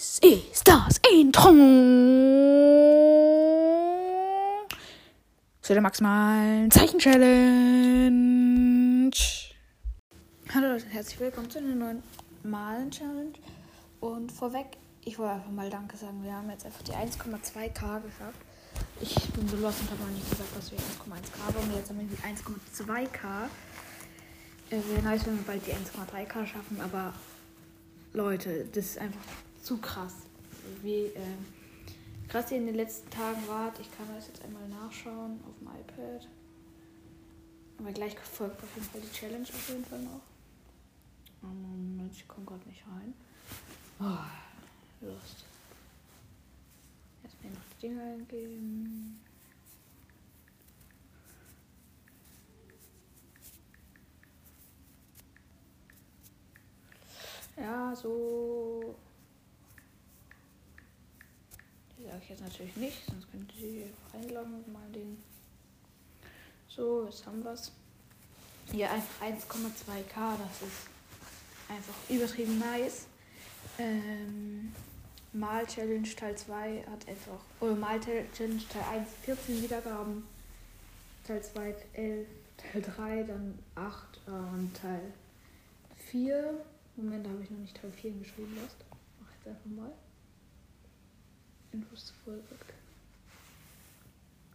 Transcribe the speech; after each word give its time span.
Dies 0.00 0.18
ist 0.22 0.66
das 0.66 0.98
Intro 1.12 1.50
zu 5.60 5.74
der 5.74 5.82
maximalen 5.82 6.70
Zeichen-Challenge. 6.70 9.10
Hallo 10.54 10.68
Leute, 10.68 10.86
herzlich 10.86 11.20
willkommen 11.20 11.50
zu 11.50 11.58
einer 11.58 11.74
neuen 11.74 12.02
normalen 12.42 12.90
Challenge. 12.90 13.34
Und 14.00 14.32
vorweg, 14.32 14.78
ich 15.04 15.18
wollte 15.18 15.34
einfach 15.34 15.50
mal 15.50 15.68
Danke 15.68 15.98
sagen. 15.98 16.24
Wir 16.24 16.32
haben 16.32 16.48
jetzt 16.48 16.64
einfach 16.64 16.80
die 16.80 16.92
1,2k 16.92 18.00
geschafft. 18.00 18.40
Ich 19.02 19.14
bin 19.32 19.46
so 19.48 19.58
los 19.58 19.74
und 19.80 19.90
habe 19.90 20.00
noch 20.00 20.08
nicht 20.14 20.30
gesagt, 20.30 20.56
dass 20.56 20.72
wir 20.72 20.78
1,1k 20.78 21.46
haben. 21.46 21.74
Jetzt 21.76 21.90
haben 21.90 21.98
wir 21.98 22.06
die 22.06 22.16
1,2k. 22.16 23.50
Äh, 24.70 24.70
Wäre 24.70 25.02
nice, 25.02 25.26
wenn 25.26 25.36
wir 25.36 25.44
bald 25.44 25.60
die 25.66 25.72
1,3k 25.72 26.46
schaffen, 26.46 26.80
aber 26.80 27.12
Leute, 28.14 28.64
das 28.72 28.86
ist 28.86 28.98
einfach 28.98 29.20
zu 29.70 29.78
krass. 29.78 30.14
Wie 30.82 31.04
äh, 31.04 31.36
krass 32.26 32.50
ihr 32.50 32.56
in 32.56 32.66
den 32.66 32.74
letzten 32.74 33.08
Tagen 33.08 33.46
wart. 33.46 33.78
Ich 33.78 33.88
kann 33.96 34.04
das 34.16 34.26
jetzt 34.26 34.42
einmal 34.42 34.66
nachschauen 34.68 35.38
auf 35.46 35.56
dem 35.60 35.68
iPad. 35.68 36.28
Aber 37.78 37.92
gleich 37.92 38.18
folgt 38.18 38.60
auf 38.64 38.68
jeden 38.74 38.88
Fall 38.88 39.00
die 39.00 39.12
Challenge 39.12 39.44
auf 39.44 39.68
jeden 39.68 39.84
Fall 39.84 40.00
noch. 40.00 40.22
Oh 41.44 41.46
Moment, 41.46 42.12
ich 42.12 42.26
komme 42.26 42.44
gerade 42.46 42.68
nicht 42.68 42.82
rein. 42.84 43.14
Oh, 44.00 45.06
Lust. 45.06 45.44
Erstmal 47.22 47.52
noch 47.52 47.60
die 47.76 47.86
Dinger 47.86 48.02
eingeben. 48.02 49.20
Ja, 57.56 57.94
so. 57.94 58.96
Die 62.00 62.09
sage 62.20 62.22
ich 62.22 62.28
jetzt 62.30 62.42
natürlich 62.42 62.76
nicht, 62.76 63.06
sonst 63.06 63.30
könnt 63.30 63.52
ihr 63.56 63.86
einloggen 64.12 64.58
mit 64.58 64.72
meinem 64.72 64.92
Ding. 64.92 65.18
So, 66.68 67.06
jetzt 67.06 67.26
haben 67.26 67.42
wir 67.42 67.52
es. 67.52 67.72
Einfach 68.72 69.26
1,2k, 69.26 70.38
das 70.38 70.68
ist 70.68 70.88
einfach 71.68 71.94
übertrieben 72.08 72.58
nice. 72.58 73.06
Ähm, 73.78 74.72
Mal 75.32 75.66
Challenge 75.66 76.08
Teil 76.08 76.36
2 76.36 76.84
hat 76.90 77.08
einfach, 77.08 77.40
oder 77.60 77.74
Mal 77.74 78.00
Challenge 78.00 78.62
Teil 78.68 78.98
1 78.98 79.08
14 79.22 79.62
Wiedergaben, 79.62 80.24
Teil 81.26 81.42
2 81.42 81.74
11, 81.94 82.28
Teil 82.56 82.82
3 82.82 83.22
dann 83.24 83.58
8 83.76 84.20
äh, 84.26 84.30
und 84.30 84.74
Teil 84.74 85.12
4 86.10 86.60
Moment, 86.96 87.24
da 87.24 87.30
habe 87.30 87.42
ich 87.42 87.50
noch 87.50 87.58
nicht 87.58 87.76
Teil 87.80 87.92
4 87.92 88.12
geschrieben, 88.12 88.56
Lost. 88.60 88.76
Mach 89.20 89.32
jetzt 89.32 89.48
einfach 89.48 89.70
mal. 89.70 89.92
Zu 92.06 92.14
Folge. 92.24 92.42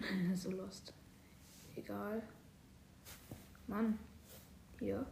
so 0.34 0.50
Lost. 0.50 0.92
Egal. 1.76 2.22
Mann. 3.66 3.98
Hier. 4.78 5.06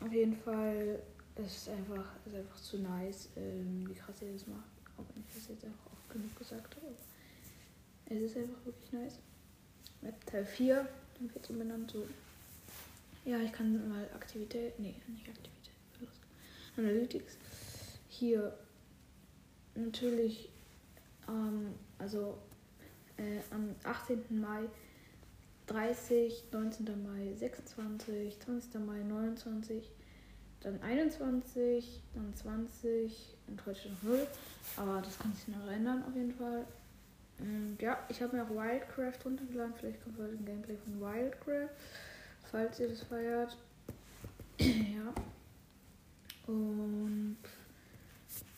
Auf 0.00 0.12
jeden 0.12 0.36
Fall 0.36 1.00
es 1.34 1.56
ist 1.56 1.68
einfach, 1.70 2.04
ist 2.26 2.34
einfach 2.34 2.60
zu 2.60 2.78
nice, 2.78 3.30
ähm, 3.36 3.88
wie 3.88 3.94
krass 3.94 4.20
ihr 4.20 4.32
das 4.32 4.46
macht. 4.46 4.68
Auch 4.98 5.04
wenn 5.14 5.24
ich 5.26 5.34
das 5.34 5.48
jetzt 5.48 5.64
einfach 5.64 5.86
oft 5.92 6.10
genug 6.10 6.36
gesagt 6.36 6.76
habe. 6.76 6.94
Es 8.06 8.20
ist 8.20 8.36
einfach 8.36 8.64
wirklich 8.64 8.92
nice. 8.92 9.18
Mit 10.02 10.14
Teil 10.26 10.44
4, 10.44 10.86
dann 11.18 11.32
wird 11.32 11.44
es 11.44 11.50
umbenannt 11.50 11.90
so 11.90 12.06
ja, 13.24 13.38
ich 13.38 13.52
kann 13.52 13.88
mal 13.88 14.08
Aktivität. 14.14 14.78
Nee, 14.80 14.96
nicht 15.06 15.28
Aktivität. 15.28 15.52
Analytics. 16.76 17.36
Hier 18.08 18.52
natürlich, 19.74 20.48
ähm, 21.28 21.74
also 21.98 22.38
äh, 23.16 23.40
am 23.50 23.74
18. 23.84 24.40
Mai 24.40 24.68
30, 25.66 26.44
19. 26.52 26.86
Mai 27.02 27.34
26, 27.34 28.40
20. 28.40 28.74
Mai 28.84 29.02
29, 29.02 29.90
dann 30.60 30.80
21, 30.82 32.02
dann 32.14 32.34
20 32.34 33.36
und 33.48 33.66
heute 33.66 33.88
noch 33.88 34.02
0. 34.02 34.26
Aber 34.76 35.02
das 35.02 35.18
kann 35.18 35.32
sich 35.34 35.48
noch 35.48 35.66
ändern 35.70 36.04
auf 36.06 36.14
jeden 36.14 36.32
Fall. 36.32 36.64
Und 37.38 37.78
ja, 37.80 37.98
ich 38.08 38.22
habe 38.22 38.36
mir 38.36 38.44
auch 38.44 38.50
Wildcraft 38.50 39.24
runtergeladen. 39.24 39.74
Vielleicht 39.78 40.02
kommt 40.02 40.18
heute 40.18 40.34
ein 40.34 40.44
Gameplay 40.44 40.76
von 40.76 41.00
Wildcraft 41.00 41.70
falls 42.52 42.78
ihr 42.78 42.88
das 42.88 43.02
feiert. 43.02 43.56
ja. 44.58 45.12
Und 46.46 47.38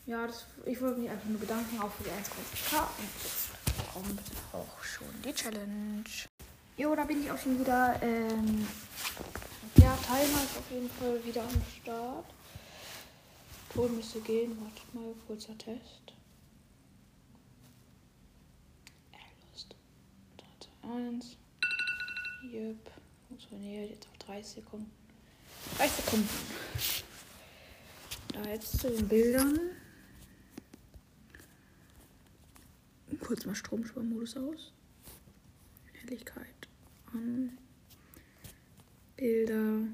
ja, 0.05 0.27
das, 0.27 0.45
ich 0.65 0.79
wollte 0.81 0.99
mich 0.99 1.09
einfach 1.09 1.27
nur 1.27 1.39
bedanken, 1.39 1.79
auch 1.81 1.91
für 1.91 2.03
die 2.03 2.09
1,5k. 2.09 2.79
Und 2.97 3.09
jetzt 3.23 3.93
kommt 3.93 4.21
auch 4.53 4.83
schon 4.83 5.07
die 5.23 5.33
Challenge. 5.33 6.03
Jo, 6.77 6.95
da 6.95 7.05
bin 7.05 7.23
ich 7.23 7.31
auch 7.31 7.37
schon 7.37 7.59
wieder. 7.59 7.99
Ähm, 8.01 8.67
ja, 9.77 9.97
Timer 10.05 10.43
ist 10.43 10.57
auf 10.57 10.71
jeden 10.71 10.89
Fall 10.89 11.23
wieder 11.23 11.41
am 11.41 11.61
Start. 11.81 12.25
Ton 13.73 13.95
müsste 13.95 14.19
gehen. 14.21 14.57
Wartet 14.61 14.93
mal, 14.93 15.13
kurzer 15.27 15.57
Test. 15.57 16.13
Lust. 19.51 19.75
1. 20.83 21.37
Yep. 22.53 22.91
Funktioniert 23.27 23.89
jetzt 23.89 24.07
auf 24.07 24.17
30 24.27 24.45
Sekunden. 24.45 24.91
30 25.77 26.05
Sekunden. 26.05 26.29
Da 28.33 28.49
jetzt 28.49 28.79
zu 28.79 28.89
den 28.89 29.07
Bildern. 29.07 29.59
Kurz 33.19 33.45
mal 33.45 33.55
Stromsparmodus 33.55 34.37
aus. 34.37 34.73
Helligkeit 35.93 36.67
an. 37.13 37.57
Bilder. 39.17 39.87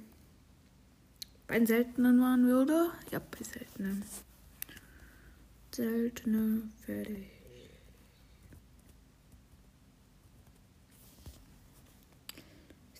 Bei 1.47 1.57
den 1.57 1.67
seltenen 1.67 2.19
waren 2.21 2.47
wir, 2.47 2.61
oder? 2.61 2.93
Ja, 3.11 3.19
bei 3.19 3.43
seltenen. 3.43 4.03
Seltene, 5.71 6.63
fertig. 6.85 7.27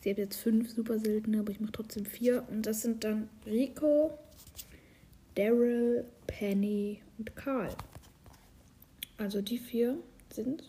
Ich 0.03 0.09
habe 0.09 0.21
jetzt 0.21 0.37
fünf 0.37 0.69
super 0.69 0.97
seltene, 0.99 1.39
aber 1.39 1.51
ich 1.51 1.59
mache 1.59 1.73
trotzdem 1.73 2.05
vier. 2.05 2.47
Und 2.49 2.65
das 2.65 2.81
sind 2.81 3.03
dann 3.03 3.29
Rico, 3.45 4.17
Daryl, 5.35 6.05
Penny 6.25 7.01
und 7.17 7.35
Karl. 7.35 7.75
Also 9.21 9.39
die 9.39 9.59
vier 9.59 9.97
sind. 10.33 10.63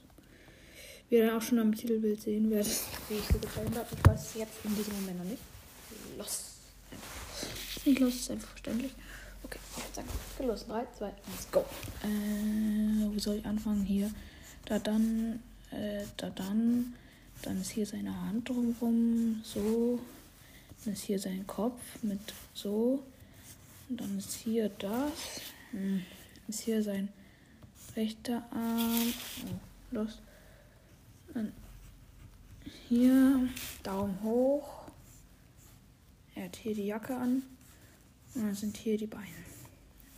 Wie 1.08 1.16
ihr 1.16 1.26
dann 1.26 1.36
auch 1.36 1.42
schon 1.42 1.58
am 1.58 1.74
Titelbild 1.74 2.20
sehen 2.20 2.50
werdet, 2.50 2.80
wie 3.08 3.14
ich 3.14 3.24
sie 3.24 3.38
getrennt 3.38 3.74
habe. 3.76 3.88
Ich 3.90 4.06
weiß 4.06 4.20
es 4.20 4.34
jetzt 4.34 4.64
in 4.64 4.76
diesem 4.76 4.94
Moment 5.00 5.18
noch 5.18 5.24
nicht. 5.24 5.42
Los. 6.18 6.44
Nicht 7.86 7.98
los, 7.98 8.14
ist 8.14 8.30
einfach 8.30 8.50
verständlich. 8.50 8.92
Okay, 9.42 9.58
jetzt 9.78 9.94
sagen 9.94 10.08
wir 10.38 10.46
los. 10.46 10.66
3, 10.66 10.86
2, 10.98 11.06
1, 11.06 11.14
go. 11.50 11.60
Äh, 12.02 13.14
wo 13.14 13.18
soll 13.18 13.36
ich 13.36 13.46
anfangen? 13.46 13.84
Hier. 13.84 14.10
Da 14.66 14.78
dann. 14.78 15.40
Äh, 15.70 16.04
da 16.18 16.28
dann. 16.28 16.92
Dann 17.40 17.60
ist 17.60 17.70
hier 17.70 17.86
seine 17.86 18.14
Hand 18.26 18.48
drumherum, 18.50 19.40
so. 19.42 19.98
Dann 20.84 20.92
ist 20.92 21.04
hier 21.04 21.18
sein 21.18 21.46
Kopf 21.46 21.80
mit 22.02 22.20
so. 22.52 23.02
Und 23.88 23.98
dann 24.00 24.18
ist 24.18 24.34
hier 24.34 24.68
das. 24.78 25.40
Hm. 25.70 26.02
Ist 26.48 26.60
hier 26.60 26.82
sein 26.82 27.08
rechter 27.96 28.42
Arm. 28.50 29.12
Oh, 29.44 29.94
los. 29.94 30.20
Dann 31.34 31.52
hier 32.88 33.48
Daumen 33.82 34.22
hoch. 34.22 34.86
Er 36.34 36.44
hat 36.44 36.56
hier 36.56 36.74
die 36.74 36.86
Jacke 36.86 37.14
an. 37.16 37.42
Und 38.34 38.42
dann 38.46 38.54
sind 38.54 38.76
hier 38.76 38.96
die 38.96 39.06
Beine. 39.06 39.26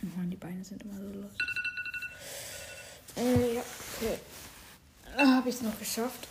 Oh, 0.03 0.21
die 0.25 0.35
Beine 0.35 0.63
sind 0.63 0.83
immer 0.83 0.97
so 0.97 1.09
los. 1.19 1.31
Äh, 3.17 3.55
ja, 3.55 3.61
okay. 3.61 4.19
Habe 5.17 5.49
ich 5.49 5.55
es 5.55 5.61
noch 5.61 5.77
geschafft. 5.79 6.27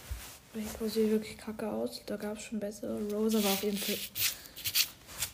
Rico 0.54 0.86
sieht 0.86 1.10
wirklich 1.10 1.36
kacke 1.36 1.70
aus. 1.70 2.02
Da 2.06 2.16
gab 2.16 2.36
es 2.36 2.44
schon 2.44 2.60
bessere. 2.60 3.00
Rosa 3.12 3.42
war 3.42 3.52
auf 3.52 3.62
jeden 3.62 3.78
Fall 3.78 3.96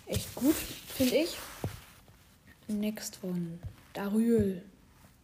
echt 0.06 0.34
gut, 0.34 0.54
finde 0.54 1.16
ich. 1.16 1.36
Next 2.68 3.18
one. 3.22 3.58
Daryl. 3.92 4.62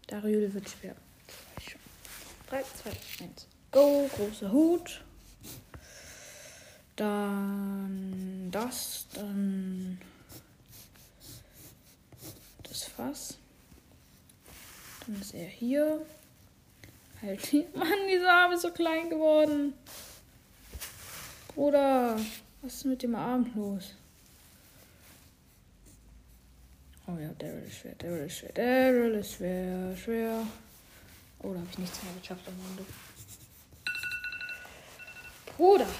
Daryl 0.07 0.53
wird 0.55 0.69
schwer. 0.69 0.95
3, 2.49 2.63
2, 2.63 2.91
1. 3.25 3.49
Go. 3.73 4.09
Großer 4.17 4.53
Hut. 4.53 5.05
Dann 6.95 8.49
das. 8.53 9.07
Dann 9.15 9.99
das 12.63 12.85
Fass. 12.85 13.39
Dann 15.07 15.21
ist 15.21 15.35
er 15.35 15.47
hier. 15.47 16.07
Halt, 17.23 17.53
Mann, 17.75 17.89
dieser 18.09 18.33
Arm 18.33 18.53
ist 18.53 18.63
so 18.63 18.71
klein 18.71 19.11
geworden. 19.11 19.75
Bruder, 21.55 22.17
was 22.63 22.75
ist 22.75 22.85
mit 22.85 23.03
dem 23.03 23.15
Arm 23.15 23.51
los? 23.55 23.95
Oh 27.09 27.17
ja, 27.21 27.29
Daryl 27.39 27.63
ist 27.63 27.79
schwer, 27.79 27.95
Daryl 27.99 28.27
ist 28.27 28.39
schwer, 28.39 28.53
Daryl 28.53 29.15
ist 29.15 29.35
schwer, 29.35 29.97
schwer. 29.97 30.45
Oh, 31.39 31.53
da 31.53 31.61
habe 31.61 31.69
ich 31.71 31.79
nichts 31.79 32.03
mehr 32.03 32.13
geschafft 32.21 32.43
am 32.49 32.55
Ende. 32.71 32.85
Bruder. 35.57 35.87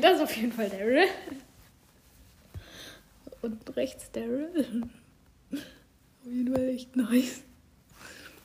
Das 0.00 0.16
ist 0.16 0.22
auf 0.22 0.36
jeden 0.36 0.52
Fall 0.52 0.70
Daryl. 0.70 1.08
Und 3.42 3.76
rechts 3.76 4.10
Daryl. 4.12 4.88
Auf 5.50 6.26
jeden 6.26 6.54
Fall 6.54 6.68
echt 6.68 6.94
nice. 6.94 7.40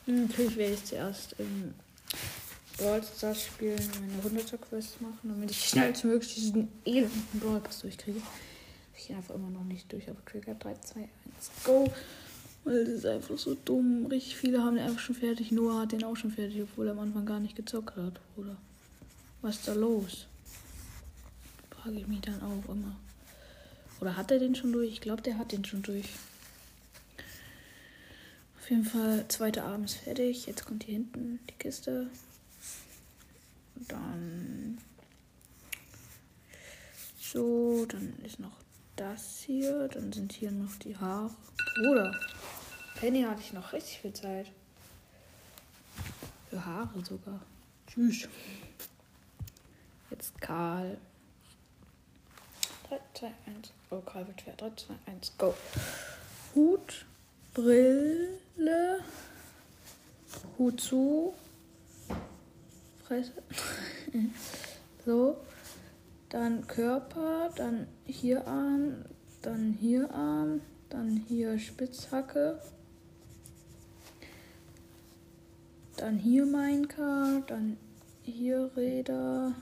Natürlich 0.06 0.56
werde 0.56 0.74
ich 0.74 0.86
zuerst 0.86 1.36
im 1.38 1.76
Brawl 2.78 3.04
Stars 3.04 3.44
spielen, 3.44 3.92
meine 4.00 4.42
100er 4.42 4.58
Quest 4.58 5.02
machen, 5.02 5.20
damit 5.24 5.52
ich 5.52 5.70
schnellstmöglich 5.70 6.36
diesen 6.36 6.70
elenden 6.86 7.40
Brawl 7.40 7.60
Pass 7.60 7.82
durchkriege. 7.82 8.22
Ich 8.98 9.14
einfach 9.14 9.36
immer 9.36 9.50
noch 9.50 9.64
nicht 9.64 9.92
durch, 9.92 10.10
aber 10.10 10.24
Trigger 10.26 10.56
3, 10.56 10.74
2, 10.76 11.00
1, 11.00 11.10
go! 11.64 11.92
Weil 12.64 12.84
das 12.84 12.96
ist 12.96 13.06
einfach 13.06 13.38
so 13.38 13.54
dumm. 13.54 14.08
Richtig 14.08 14.38
viele 14.38 14.64
haben 14.64 14.76
den 14.76 14.86
einfach 14.86 15.00
schon 15.00 15.16
fertig. 15.16 15.52
Noah 15.52 15.82
hat 15.82 15.92
den 15.92 16.04
auch 16.04 16.16
schon 16.16 16.32
fertig, 16.32 16.64
obwohl 16.64 16.88
er 16.88 16.94
am 16.94 17.00
Anfang 17.00 17.26
gar 17.26 17.40
nicht 17.40 17.56
gezockt 17.56 17.96
hat, 17.96 18.20
Bruder. 18.34 18.58
Was 19.42 19.58
ist 19.58 19.68
da 19.68 19.74
los? 19.74 20.26
Frage 21.70 22.00
ich 22.00 22.08
mich 22.08 22.22
dann 22.22 22.42
auch 22.42 22.68
immer. 22.68 22.96
Oder 24.02 24.18
hat 24.18 24.32
er 24.32 24.40
den 24.40 24.56
schon 24.56 24.72
durch? 24.72 24.92
Ich 24.92 25.02
glaube, 25.02 25.22
der 25.22 25.38
hat 25.38 25.52
den 25.52 25.64
schon 25.64 25.84
durch. 25.84 26.10
Auf 28.60 28.72
jeden 28.72 28.86
Fall, 28.86 29.26
zweite 29.28 29.62
Abend 29.62 29.92
ist 29.92 29.98
fertig. 29.98 30.48
Jetzt 30.48 30.66
kommt 30.66 30.86
hier 30.86 30.96
hinten 30.96 31.40
die 31.48 31.54
Kiste. 31.54 32.08
Dann 33.88 34.80
so, 37.20 37.86
dann 37.86 38.14
ist 38.24 38.40
noch 38.40 38.58
das 38.96 39.44
hier. 39.46 39.88
Dann 39.88 40.12
sind 40.12 40.34
hier 40.34 40.52
noch 40.52 40.76
die 40.78 40.98
Haare. 40.98 41.32
Bruder, 41.76 42.12
Penny 42.96 43.24
hatte 43.24 43.42
ich 43.42 43.54
noch 43.54 43.74
richtig 43.74 44.00
viel 44.00 44.14
Zeit. 44.14 44.52
Für 46.50 46.66
Haare 46.66 47.04
sogar. 47.04 47.42
Tschüss. 47.88 48.28
Jetzt 50.10 50.40
Karl. 50.40 50.98
3, 52.90 53.00
2, 53.14 53.28
1. 53.28 53.72
Oh, 53.90 54.00
Karl 54.00 54.28
wird 54.28 54.42
schwer. 54.42 54.56
3, 54.56 54.72
2, 54.76 54.94
1, 55.08 55.34
go. 55.38 55.54
Hut, 56.54 57.06
Brille, 57.54 59.04
Hut 60.58 60.80
zu, 60.80 61.34
Fresse. 63.06 63.34
so. 65.06 65.38
Dann 66.30 66.68
Körper, 66.68 67.52
dann 67.56 67.88
hier 68.06 68.48
Arm, 68.48 69.06
dann 69.42 69.74
hier 69.80 70.12
Arm, 70.12 70.62
dann 70.90 71.24
hier 71.28 71.60
Spitzhacke. 71.60 72.60
Dann 75.98 76.18
hier 76.18 76.46
Minecart, 76.46 77.50
dann 77.50 77.78
hier 78.24 78.70
Räder, 78.76 79.54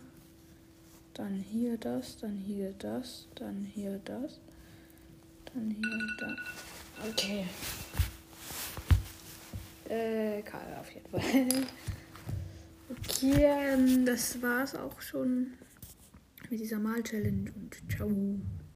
dann 1.13 1.36
hier 1.36 1.77
das, 1.77 2.18
dann 2.18 2.38
hier 2.38 2.74
das, 2.80 3.27
dann 3.36 3.66
hier 3.66 4.00
das, 4.04 4.39
dann 5.54 5.69
hier 5.69 6.07
das. 6.19 7.09
Okay. 7.12 7.45
Äh, 9.89 10.42
Karl 10.42 10.77
auf 10.80 10.92
jeden 10.92 11.09
Fall. 11.09 11.63
Okay, 12.89 13.45
ähm, 13.45 14.06
das 14.06 14.39
war's 14.42 14.75
auch 14.75 15.01
schon 15.01 15.54
mit 16.53 16.61
dieser 16.61 16.77
Mal-Challenge 16.77 17.51
und 17.51 17.91
ciao. 17.91 18.39